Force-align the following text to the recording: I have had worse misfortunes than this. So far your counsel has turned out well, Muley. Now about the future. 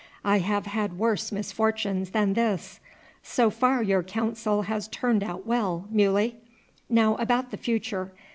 I 0.25 0.39
have 0.39 0.65
had 0.65 0.97
worse 0.97 1.31
misfortunes 1.31 2.09
than 2.09 2.33
this. 2.33 2.79
So 3.21 3.51
far 3.51 3.83
your 3.83 4.01
counsel 4.01 4.63
has 4.63 4.87
turned 4.87 5.23
out 5.23 5.45
well, 5.45 5.85
Muley. 5.91 6.37
Now 6.89 7.13
about 7.17 7.51
the 7.51 7.57
future. 7.57 8.11